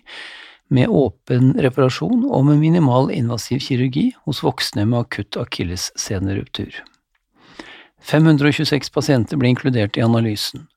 med 0.71 0.93
åpen 0.93 1.55
reparasjon 1.59 2.27
og 2.29 2.45
med 2.47 2.61
minimal 2.61 3.11
invasiv 3.15 3.65
kirurgi 3.65 4.13
hos 4.29 4.45
voksne 4.45 4.85
med 4.87 5.07
akutt 5.07 5.41
akillesseneruptur. 5.41 6.71
526 8.05 8.93
pasienter 8.95 9.41
ble 9.41 9.51
inkludert 9.53 9.99
i 9.99 10.05
analysen. 10.05 10.69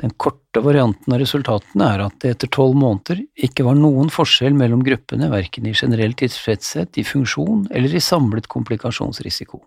Den 0.00 0.14
korte 0.16 0.62
varianten 0.64 1.12
av 1.12 1.20
resultatene 1.20 1.88
er 1.94 2.04
at 2.06 2.16
det 2.22 2.34
etter 2.34 2.50
tolv 2.56 2.78
måneder 2.80 3.20
ikke 3.36 3.66
var 3.66 3.76
noen 3.76 4.08
forskjell 4.12 4.56
mellom 4.56 4.84
gruppene 4.86 5.28
verken 5.32 5.68
i 5.68 5.74
generell 5.76 6.16
tilfredshet, 6.16 6.96
i 6.96 7.04
funksjon 7.04 7.66
eller 7.68 7.92
i 7.92 8.00
samlet 8.00 8.48
komplikasjonsrisiko. 8.48 9.60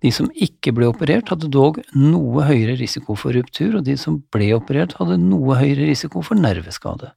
De 0.00 0.10
som 0.14 0.30
ikke 0.32 0.72
ble 0.72 0.88
operert 0.88 1.28
hadde 1.30 1.50
dog 1.52 1.78
noe 1.92 2.44
høyere 2.48 2.76
risiko 2.80 3.14
for 3.20 3.36
ruptur, 3.36 3.76
og 3.78 3.84
de 3.84 3.96
som 4.00 4.16
ble 4.32 4.48
operert 4.56 4.94
hadde 4.96 5.18
noe 5.20 5.58
høyere 5.60 5.90
risiko 5.90 6.24
for 6.24 6.40
nerveskade. 6.40 7.12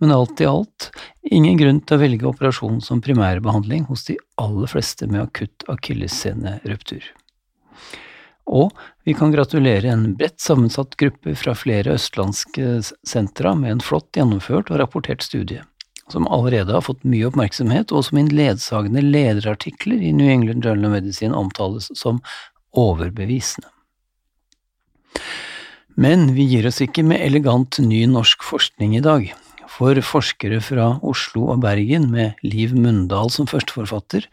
Men 0.00 0.14
alt 0.16 0.40
i 0.40 0.48
alt 0.48 0.88
ingen 1.28 1.60
grunn 1.60 1.82
til 1.84 1.98
å 1.98 2.00
velge 2.00 2.30
operasjon 2.30 2.80
som 2.84 3.04
primærbehandling 3.04 3.84
hos 3.90 4.06
de 4.08 4.16
aller 4.40 4.72
fleste 4.72 5.08
med 5.10 5.26
akutt 5.26 5.68
akillesseneruptur. 5.70 7.04
Og 8.46 8.72
vi 9.04 9.14
kan 9.16 9.32
gratulere 9.32 9.88
en 9.88 10.14
bredt 10.18 10.40
sammensatt 10.40 10.96
gruppe 11.00 11.34
fra 11.38 11.54
flere 11.56 11.94
østlandske 11.96 12.80
sentra 13.06 13.54
med 13.56 13.76
en 13.76 13.84
flott 13.84 14.10
gjennomført 14.16 14.72
og 14.72 14.80
rapportert 14.82 15.24
studie, 15.24 15.62
som 16.12 16.28
allerede 16.28 16.74
har 16.76 16.84
fått 16.84 17.06
mye 17.08 17.30
oppmerksomhet, 17.30 17.92
og 17.92 18.04
som 18.08 18.20
i 18.20 18.26
ledsagende 18.28 19.04
lederartikler 19.04 20.02
i 20.02 20.12
New 20.12 20.28
England 20.28 20.64
Journal 20.64 20.90
of 20.90 20.98
Medicine 20.98 21.36
omtales 21.36 21.88
som 21.96 22.20
overbevisende. 22.76 23.70
Men 25.94 26.32
vi 26.34 26.44
gir 26.50 26.66
oss 26.66 26.82
ikke 26.82 27.04
med 27.06 27.22
elegant 27.22 27.78
ny 27.78 28.02
norsk 28.10 28.42
forskning 28.42 28.96
i 28.98 29.04
dag 29.04 29.30
for 29.74 29.98
forskere 30.06 30.60
fra 30.62 30.86
Oslo 31.02 31.48
og 31.54 31.62
Bergen, 31.64 32.06
med 32.12 32.38
Liv 32.46 32.74
Mundal 32.78 33.30
som 33.34 33.48
førsteforfatter, 33.50 34.28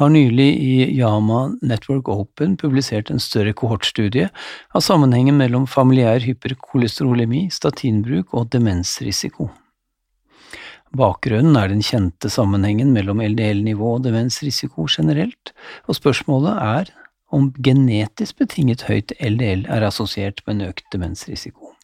har 0.00 0.10
nylig 0.10 0.48
i 0.58 0.74
Yama 0.98 1.52
Network 1.62 2.10
Open 2.10 2.56
publisert 2.58 3.10
en 3.12 3.22
større 3.22 3.54
kohortstudie 3.54 4.30
av 4.74 4.84
sammenhengen 4.84 5.38
mellom 5.38 5.68
familiær 5.70 6.24
hyperkolesterolemi, 6.26 7.46
statinbruk 7.54 8.34
og 8.34 8.50
demensrisiko. 8.54 9.50
Bakgrunnen 10.96 11.54
er 11.54 11.70
den 11.70 11.84
kjente 11.86 12.30
sammenhengen 12.32 12.90
mellom 12.90 13.22
LDL-nivå 13.22 13.94
og 13.96 14.06
demensrisiko 14.08 14.88
generelt, 14.90 15.52
og 15.86 16.00
spørsmålet 16.00 16.56
er 16.58 16.90
om 17.30 17.52
genetisk 17.62 18.40
betinget 18.42 18.88
høyt 18.88 19.14
LDL 19.22 19.68
er 19.70 19.86
assosiert 19.86 20.42
med 20.46 20.56
en 20.56 20.72
økt 20.72 20.88
demensrisiko. 20.90 21.76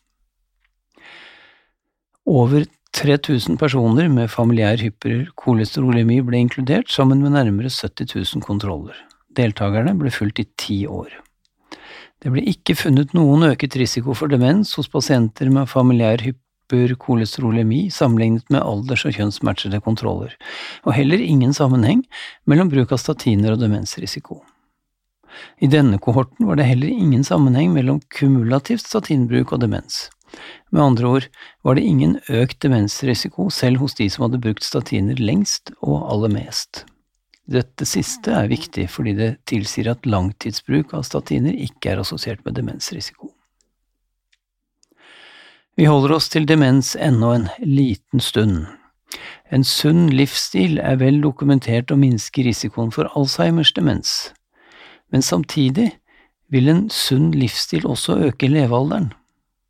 Over 2.26 2.66
3000 2.96 3.58
personer 3.60 4.08
med 4.08 4.30
familiær 4.32 4.80
hyperkolesterolemi 4.80 6.22
ble 6.24 6.40
inkludert, 6.40 6.88
sammen 6.88 7.20
med 7.20 7.34
nærmere 7.34 7.68
70 7.68 8.14
000 8.14 8.44
kontroller. 8.46 8.96
Deltakerne 9.36 9.92
ble 10.00 10.12
fulgt 10.14 10.40
i 10.40 10.46
ti 10.56 10.78
år. 10.88 11.10
Det 12.24 12.32
ble 12.32 12.46
ikke 12.48 12.76
funnet 12.78 13.12
noen 13.12 13.50
øket 13.50 13.76
risiko 13.76 14.16
for 14.16 14.32
demens 14.32 14.72
hos 14.78 14.88
pasienter 14.88 15.52
med 15.52 15.68
familiær 15.68 16.24
hyperkolesterolemi 16.24 17.90
sammenlignet 17.92 18.48
med 18.48 18.64
alders- 18.64 19.04
og 19.04 19.12
kjønnsmatchede 19.18 19.82
kontroller, 19.84 20.32
og 20.88 20.96
heller 20.96 21.20
ingen 21.20 21.52
sammenheng 21.52 22.06
mellom 22.48 22.72
bruk 22.72 22.96
av 22.96 23.02
statiner 23.04 23.52
og 23.52 23.60
demensrisiko. 23.60 24.40
I 25.60 25.68
denne 25.68 26.00
kohorten 26.00 26.48
var 26.48 26.56
det 26.56 26.70
heller 26.70 26.88
ingen 26.88 27.24
sammenheng 27.28 27.76
mellom 27.76 28.00
kumulativt 28.08 28.88
statinbruk 28.88 29.52
og 29.52 29.66
demens. 29.66 30.06
Med 30.70 30.82
andre 30.82 31.06
ord 31.08 31.28
var 31.62 31.76
det 31.76 31.86
ingen 31.86 32.18
økt 32.28 32.60
demensrisiko 32.64 33.48
selv 33.54 33.82
hos 33.84 33.96
de 33.98 34.08
som 34.10 34.26
hadde 34.26 34.42
brukt 34.42 34.66
statiner 34.66 35.18
lengst 35.20 35.72
og 35.80 36.04
aller 36.12 36.32
mest. 36.34 36.84
Dette 37.46 37.86
siste 37.86 38.32
er 38.34 38.50
viktig 38.50 38.88
fordi 38.90 39.14
det 39.18 39.30
tilsier 39.46 39.92
at 39.92 40.06
langtidsbruk 40.06 40.94
av 40.98 41.04
statiner 41.06 41.54
ikke 41.54 41.92
er 41.92 42.02
assosiert 42.02 42.42
med 42.44 42.58
demensrisiko. 42.58 43.30
Vi 45.76 45.86
holder 45.86 46.16
oss 46.16 46.30
til 46.32 46.48
demens 46.48 46.94
ennå 46.96 47.34
en 47.36 47.46
liten 47.60 48.22
stund. 48.24 48.64
En 49.52 49.62
sunn 49.62 50.08
livsstil 50.10 50.80
er 50.82 50.96
vel 50.98 51.20
dokumentert 51.22 51.92
å 51.92 51.98
minske 52.00 52.42
risikoen 52.42 52.90
for 52.90 53.12
Alzheimers 53.14 53.70
demens, 53.76 54.32
men 55.12 55.22
samtidig 55.22 55.92
vil 56.50 56.72
en 56.72 56.86
sunn 56.90 57.30
livsstil 57.36 57.86
også 57.86 58.18
øke 58.26 58.50
levealderen 58.50 59.12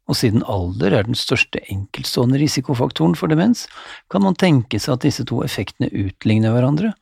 og 0.06 0.18
siden 0.18 0.44
alder 0.46 0.94
er 0.94 1.06
den 1.08 1.18
største 1.18 1.60
enkeltstående 1.72 2.38
risikofaktoren 2.42 3.16
for 3.18 3.32
demens, 3.32 3.66
kan 4.12 4.22
man 4.22 4.38
tenke 4.38 4.78
seg 4.82 4.96
at 4.96 5.06
disse 5.06 5.26
to 5.26 5.42
effektene 5.46 5.90
utligner 5.90 6.54
hverandre, 6.54 6.92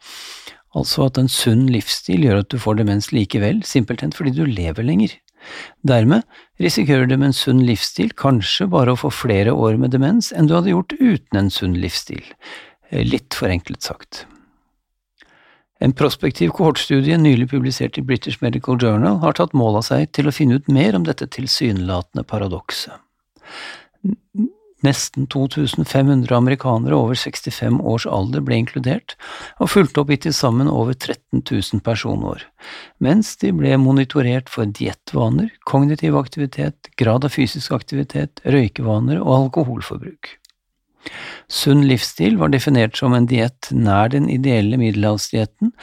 altså 0.75 1.07
at 1.09 1.21
en 1.21 1.31
sunn 1.31 1.67
livsstil 1.71 2.25
gjør 2.27 2.43
at 2.43 2.51
du 2.53 2.59
får 2.61 2.81
demens 2.81 3.13
likevel, 3.15 3.63
simpelthen 3.67 4.15
fordi 4.17 4.35
du 4.39 4.45
lever 4.49 4.87
lenger. 4.87 5.15
Dermed 5.85 6.25
risikerer 6.63 7.07
du 7.09 7.19
med 7.19 7.31
en 7.31 7.37
sunn 7.37 7.61
livsstil 7.69 8.15
kanskje 8.17 8.67
bare 8.73 8.95
å 8.95 9.01
få 9.01 9.13
flere 9.13 9.53
år 9.53 9.77
med 9.81 9.93
demens 9.93 10.33
enn 10.33 10.49
du 10.49 10.57
hadde 10.57 10.73
gjort 10.73 10.97
uten 10.97 11.41
en 11.41 11.53
sunn 11.53 11.77
livsstil, 11.77 12.25
litt 13.05 13.37
forenklet 13.37 13.85
sagt. 13.85 14.25
En 15.83 15.93
prospektiv 15.93 16.53
kohortstudie 16.55 17.17
nylig 17.19 17.49
publisert 17.51 17.99
i 17.99 18.05
British 18.07 18.43
Medical 18.43 18.79
Journal 18.81 19.19
har 19.25 19.35
tatt 19.35 19.57
mål 19.59 19.81
av 19.81 19.89
seg 19.89 20.13
til 20.15 20.31
å 20.31 20.35
finne 20.35 20.61
ut 20.61 20.71
mer 20.71 20.95
om 20.97 21.07
dette 21.07 21.27
tilsynelatende 21.35 22.25
paradokset. 22.29 23.01
Nesten 24.85 25.25
2500 25.33 26.37
amerikanere 26.37 26.97
over 26.99 27.17
65 27.17 27.79
års 27.81 28.05
alder 28.05 28.43
ble 28.45 28.59
inkludert, 28.61 29.15
og 29.57 29.71
fulgte 29.73 30.03
opp 30.03 30.13
i 30.13 30.19
til 30.21 30.35
sammen 30.37 30.69
over 30.69 30.93
13 30.93 31.41
000 31.41 31.81
personår, 31.87 32.45
mens 33.01 33.33
de 33.41 33.53
ble 33.57 33.79
monitorert 33.81 34.53
for 34.53 34.69
diettvaner, 34.69 35.49
kognitiv 35.65 36.19
aktivitet, 36.21 36.93
grad 37.01 37.25
av 37.25 37.33
fysisk 37.33 37.73
aktivitet, 37.73 38.45
røykevaner 38.45 39.23
og 39.25 39.33
alkoholforbruk. 39.39 40.37
Sunn 41.53 41.85
livsstil 41.89 42.39
var 42.41 42.53
definert 42.55 42.97
som 42.97 43.15
en 43.17 43.29
diett 43.31 43.69
nær 43.75 44.11
den 44.15 44.31
ideelle 44.33 44.79
middelhavsdietten, 44.81 45.75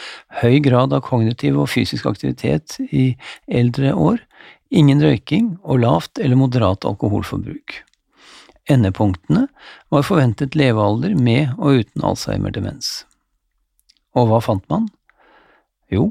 høy 0.41 0.57
grad 0.65 0.95
av 0.95 1.03
kognitiv 1.05 1.59
og 1.61 1.69
fysisk 1.73 2.09
aktivitet 2.09 2.79
i 2.89 3.11
eldre 3.47 3.93
år, 3.93 4.23
ingen 4.71 5.03
røyking 5.03 5.55
og 5.61 5.83
lavt 5.83 6.21
eller 6.21 6.39
moderat 6.39 6.87
alkoholforbruk. 6.87 7.81
Endepunktene 8.71 9.47
var 9.91 10.07
forventet 10.07 10.55
levealder 10.55 11.15
med 11.17 11.53
og 11.57 11.81
uten 11.81 12.05
Alzheimer-demens. 12.07 13.01
Og 14.15 14.29
hva 14.29 14.41
fant 14.43 14.65
man? 14.71 14.89
Jo, 15.91 16.09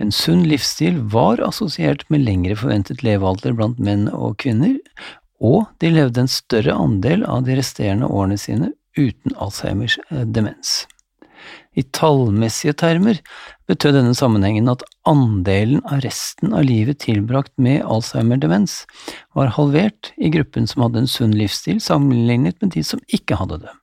en 0.00 0.12
sunn 0.14 0.46
livsstil 0.48 0.96
var 1.12 1.42
assosiert 1.44 2.06
med 2.10 2.24
lengre 2.24 2.56
forventet 2.56 3.04
levealder 3.04 3.52
blant 3.56 3.80
menn 3.82 4.08
og 4.08 4.38
kvinner, 4.40 4.78
og 5.40 5.66
de 5.80 5.90
levde 5.94 6.24
en 6.24 6.30
større 6.30 6.76
andel 6.76 7.24
av 7.24 7.46
de 7.48 7.56
resterende 7.58 8.08
årene 8.08 8.38
sine 8.40 8.72
uten 8.98 9.36
Alzheimers 9.40 9.98
eh, 10.10 10.24
demens. 10.28 10.84
I 11.78 11.84
tallmessige 11.96 12.74
termer 12.76 13.20
betød 13.70 13.94
denne 13.96 14.14
sammenhengen 14.18 14.68
at 14.72 14.82
andelen 15.08 15.80
av 15.86 16.02
resten 16.04 16.52
av 16.56 16.66
livet 16.66 17.00
tilbrakt 17.06 17.52
med 17.62 17.84
Alzheimer-demens 17.86 18.82
var 19.38 19.52
halvert 19.56 20.10
i 20.18 20.32
gruppen 20.34 20.66
som 20.68 20.84
hadde 20.84 21.04
en 21.04 21.10
sunn 21.10 21.36
livsstil 21.38 21.78
sammenlignet 21.82 22.58
med 22.60 22.74
de 22.74 22.82
som 22.86 23.02
ikke 23.14 23.38
hadde 23.40 23.62
det. 23.62 23.74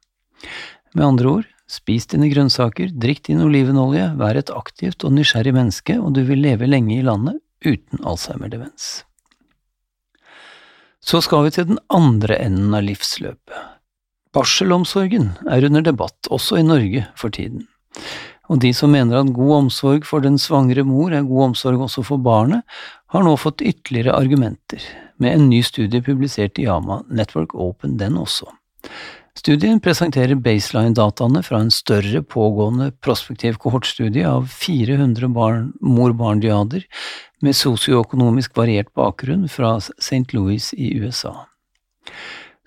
Med 0.93 1.07
andre 1.07 1.31
ord, 1.39 1.49
spis 1.71 2.09
dine 2.11 2.29
grønnsaker, 2.31 2.91
drikk 2.91 3.25
din 3.29 3.43
olivenolje, 3.43 4.11
vær 4.19 4.39
et 4.39 4.51
aktivt 4.53 5.07
og 5.07 5.15
nysgjerrig 5.15 5.55
menneske, 5.55 5.97
og 5.99 6.13
du 6.15 6.23
vil 6.27 6.43
leve 6.43 6.69
lenge 6.69 6.99
i 6.99 7.05
landet 7.05 7.39
uten 7.65 8.03
Alzheimer-demens. 8.03 9.07
Så 11.07 11.21
skal 11.23 11.45
vi 11.45 11.53
til 11.55 11.69
den 11.69 11.79
andre 11.93 12.35
enden 12.43 12.73
av 12.75 12.83
livsløpet. 12.83 13.59
Barselomsorgen 14.35 15.29
er 15.47 15.63
under 15.63 15.85
debatt 15.85 16.27
også 16.33 16.59
i 16.59 16.65
Norge 16.67 17.05
for 17.15 17.31
tiden. 17.33 17.63
Og 18.51 18.59
de 18.63 18.73
som 18.75 18.91
mener 18.91 19.21
at 19.21 19.31
god 19.35 19.53
omsorg 19.57 20.05
for 20.07 20.23
den 20.23 20.35
svangre 20.39 20.83
mor 20.87 21.15
er 21.15 21.27
god 21.27 21.49
omsorg 21.49 21.85
også 21.87 22.03
for 22.09 22.19
barnet, 22.23 22.63
har 23.15 23.23
nå 23.23 23.35
fått 23.39 23.63
ytterligere 23.63 24.15
argumenter, 24.19 24.83
med 25.17 25.33
en 25.33 25.47
ny 25.49 25.61
studie 25.63 26.03
publisert 26.03 26.59
i 26.59 26.67
Yama 26.67 27.01
Network 27.07 27.55
Open 27.55 27.95
den 27.99 28.19
også. 28.19 28.51
Studien 29.37 29.77
presenterer 29.83 30.39
baseline-dataene 30.41 31.43
fra 31.45 31.59
en 31.61 31.69
større 31.73 32.23
pågående 32.25 32.89
prospektiv 33.05 33.59
kohortstudie 33.61 34.25
av 34.25 34.47
400 34.49 35.29
mor-barn-diader 35.29 36.87
med 37.45 37.57
sosioøkonomisk 37.59 38.57
variert 38.57 38.89
bakgrunn 38.97 39.45
fra 39.51 39.75
St. 39.83 40.25
Louis 40.33 40.71
i 40.73 40.89
USA. 40.97 41.35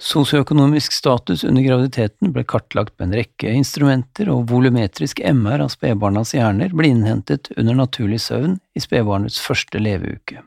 Sosioøkonomisk 0.01 0.95
status 0.95 1.43
under 1.45 1.67
graviditeten 1.67 2.31
ble 2.33 2.47
kartlagt 2.49 2.95
med 3.01 3.11
en 3.11 3.19
rekke 3.19 3.51
instrumenter, 3.53 4.31
og 4.33 4.47
volumetrisk 4.49 5.21
MR 5.27 5.67
av 5.67 5.75
spedbarnas 5.75 6.37
hjerner 6.39 6.71
ble 6.73 6.95
innhentet 6.95 7.51
under 7.59 7.83
naturlig 7.83 8.23
søvn 8.25 8.61
i 8.79 8.85
spedbarnets 8.85 9.43
første 9.43 9.83
leveuke. 9.83 10.45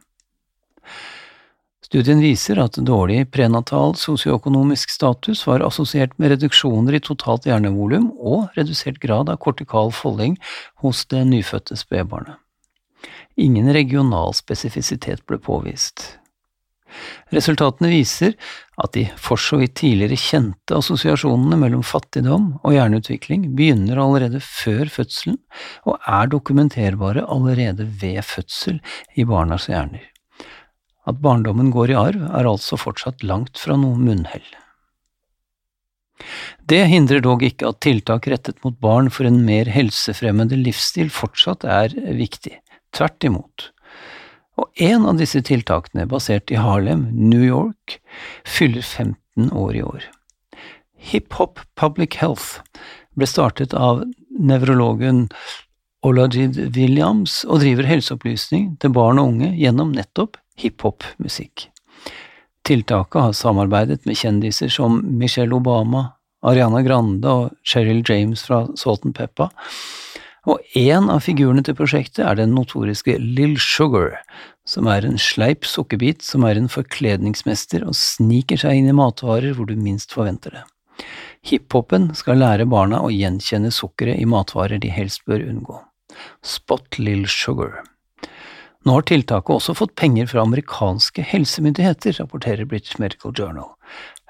Studien 1.83 2.21
viser 2.23 2.61
at 2.63 2.79
dårlig 2.87 3.25
prenatal 3.35 3.97
sosioøkonomisk 3.99 4.93
status 4.93 5.43
var 5.49 5.65
assosiert 5.67 6.15
med 6.17 6.31
reduksjoner 6.31 6.95
i 6.95 7.03
totalt 7.03 7.47
hjernevolum 7.49 8.07
og 8.17 8.55
redusert 8.57 9.01
grad 9.03 9.29
av 9.29 9.41
kortikal 9.43 9.91
folding 9.91 10.37
hos 10.83 11.03
det 11.11 11.25
nyfødte 11.27 11.77
spedbarnet. 11.79 12.39
Ingen 13.35 13.67
regional 13.75 14.31
spesifisitet 14.37 15.25
ble 15.27 15.41
påvist. 15.43 16.13
Resultatene 17.33 17.89
viser 17.89 18.35
at 18.77 18.93
de 18.93 19.07
for 19.17 19.41
så 19.41 19.57
vidt 19.61 19.75
tidligere 19.81 20.19
kjente 20.19 20.77
assosiasjonene 20.77 21.57
mellom 21.59 21.81
fattigdom 21.85 22.51
og 22.61 22.75
hjerneutvikling 22.75 23.49
begynner 23.57 24.01
allerede 24.05 24.41
før 24.45 24.91
fødselen 24.93 25.41
og 25.89 25.97
er 26.05 26.29
dokumenterbare 26.31 27.25
allerede 27.25 27.89
ved 28.01 28.21
fødsel 28.29 28.79
i 29.17 29.25
barnas 29.27 29.67
hjerner. 29.71 30.12
At 31.09 31.19
barndommen 31.23 31.71
går 31.73 31.91
i 31.91 31.97
arv, 31.99 32.27
er 32.31 32.47
altså 32.47 32.79
fortsatt 32.79 33.23
langt 33.27 33.59
fra 33.59 33.75
noe 33.79 33.99
munnhell. 33.99 34.45
Det 36.69 36.85
hindrer 36.87 37.23
dog 37.23 37.43
ikke 37.43 37.73
at 37.73 37.81
tiltak 37.83 38.29
rettet 38.31 38.61
mot 38.63 38.75
barn 38.79 39.09
for 39.11 39.27
en 39.27 39.41
mer 39.43 39.67
helsefremmende 39.71 40.55
livsstil 40.59 41.11
fortsatt 41.11 41.65
er 41.67 41.95
viktig, 42.15 42.55
tvert 42.95 43.27
imot. 43.27 43.69
Og 44.61 44.69
en 44.85 45.07
av 45.09 45.17
disse 45.19 45.41
tiltakene, 45.43 46.05
basert 46.07 46.53
i 46.53 46.59
Harlem, 46.61 47.07
New 47.11 47.43
York, 47.43 47.97
fyller 48.45 48.85
15 48.85 49.49
år 49.51 49.75
i 49.75 49.83
år. 49.83 50.05
Hip 51.11 51.33
Hop 51.39 51.59
Public 51.75 52.19
Health 52.21 52.61
ble 53.17 53.27
startet 53.27 53.73
av 53.75 54.05
nevrologen 54.39 55.25
Olajid 56.03 56.59
Williams 56.75 57.41
og 57.47 57.63
driver 57.63 57.87
helseopplysning 57.87 58.73
til 58.79 58.93
barn 58.95 59.19
og 59.19 59.33
unge 59.33 59.51
gjennom 59.57 59.91
nettopp 59.95 60.37
hiphop-musikk. 60.59 61.69
Tiltaket 62.63 63.19
har 63.21 63.33
samarbeidet 63.35 64.05
med 64.07 64.17
kjendiser 64.17 64.71
som 64.71 65.01
Michelle 65.19 65.55
Obama, 65.55 66.13
Ariana 66.43 66.81
Grande 66.83 67.27
og 67.27 67.57
Cheryl 67.67 68.03
James 68.07 68.45
fra 68.47 68.65
Salt 68.79 69.05
and 69.07 69.15
Peppa, 69.15 69.49
og 70.43 70.59
en 70.75 71.07
av 71.11 71.21
figurene 71.23 71.63
til 71.63 71.75
prosjektet 71.77 72.25
er 72.25 72.35
den 72.35 72.51
notoriske 72.55 73.15
Lill 73.19 73.55
Sugar, 73.61 74.17
som 74.67 74.89
er 74.91 75.05
en 75.07 75.19
sleip 75.19 75.67
sukkerbit 75.67 76.23
som 76.23 76.43
er 76.47 76.59
en 76.59 76.67
forkledningsmester 76.71 77.85
og 77.87 77.95
sniker 77.95 78.59
seg 78.59 78.79
inn 78.79 78.91
i 78.91 78.95
matvarer 78.95 79.55
hvor 79.55 79.69
du 79.69 79.75
minst 79.79 80.15
forventer 80.15 80.57
det. 80.57 80.65
Hiphopen 81.47 82.11
skal 82.15 82.39
lære 82.43 82.67
barna 82.71 83.01
å 83.03 83.11
gjenkjenne 83.11 83.71
sukkeret 83.71 84.19
i 84.19 84.27
matvarer 84.29 84.79
de 84.83 84.91
helst 84.91 85.23
bør 85.27 85.43
unngå. 85.47 85.79
Spot 86.43 86.99
Lill 86.99 87.25
Sugar. 87.27 87.81
Nå 88.83 88.97
har 88.97 89.05
tiltaket 89.07 89.55
også 89.55 89.75
fått 89.79 89.95
penger 89.95 90.27
fra 90.27 90.43
amerikanske 90.43 91.23
helsemyndigheter, 91.23 92.17
rapporterer 92.19 92.67
British 92.67 92.99
Medical 92.99 93.31
Journal. 93.31 93.71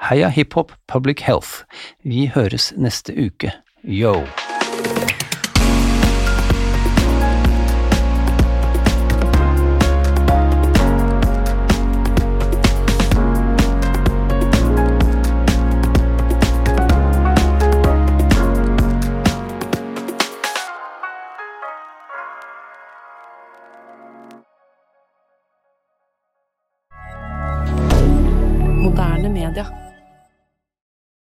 Heia 0.10 0.30
hiphop 0.30 0.76
public 0.92 1.26
health, 1.26 1.64
vi 2.06 2.28
høres 2.36 2.70
neste 2.78 3.18
uke. 3.18 3.56
Yo! 3.82 4.20